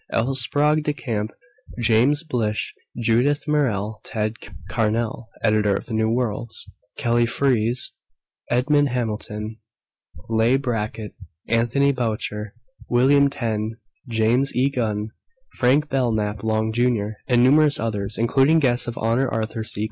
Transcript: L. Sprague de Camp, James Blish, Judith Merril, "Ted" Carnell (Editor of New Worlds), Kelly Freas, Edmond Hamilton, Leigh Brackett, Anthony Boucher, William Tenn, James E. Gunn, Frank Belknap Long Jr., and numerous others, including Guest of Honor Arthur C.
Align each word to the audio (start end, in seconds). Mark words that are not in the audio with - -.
L. 0.09 0.33
Sprague 0.33 0.81
de 0.83 0.93
Camp, 0.93 1.29
James 1.77 2.23
Blish, 2.23 2.73
Judith 2.99 3.47
Merril, 3.47 3.97
"Ted" 4.03 4.33
Carnell 4.67 5.27
(Editor 5.43 5.75
of 5.75 5.91
New 5.91 6.09
Worlds), 6.09 6.67
Kelly 6.97 7.27
Freas, 7.27 7.91
Edmond 8.49 8.89
Hamilton, 8.89 9.57
Leigh 10.27 10.57
Brackett, 10.57 11.13
Anthony 11.47 11.91
Boucher, 11.91 12.55
William 12.89 13.29
Tenn, 13.29 13.77
James 14.09 14.55
E. 14.55 14.71
Gunn, 14.71 15.11
Frank 15.59 15.87
Belknap 15.89 16.43
Long 16.43 16.73
Jr., 16.73 17.09
and 17.27 17.43
numerous 17.43 17.79
others, 17.79 18.17
including 18.17 18.57
Guest 18.57 18.87
of 18.87 18.97
Honor 18.97 19.27
Arthur 19.29 19.63
C. 19.63 19.79